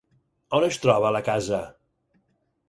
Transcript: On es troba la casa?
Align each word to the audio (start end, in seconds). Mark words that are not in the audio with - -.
On 0.59 0.65
es 0.67 0.79
troba 0.85 1.11
la 1.17 1.21
casa? 1.29 1.61